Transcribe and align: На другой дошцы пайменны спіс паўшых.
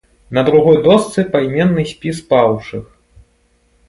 На 0.35 0.41
другой 0.47 0.77
дошцы 0.85 1.25
пайменны 1.35 1.83
спіс 1.91 2.17
паўшых. 2.31 2.89